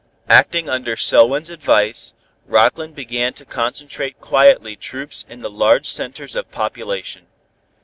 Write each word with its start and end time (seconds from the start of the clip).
Acting 0.29 0.67
under 0.67 0.95
Selwyn's 0.95 1.51
advice, 1.51 2.15
Rockland 2.47 2.95
began 2.95 3.33
to 3.33 3.45
concentrate 3.45 4.19
quietly 4.19 4.75
troops 4.75 5.25
in 5.29 5.43
the 5.43 5.49
large 5.51 5.85
centers 5.85 6.35
of 6.35 6.49
population. 6.49 7.27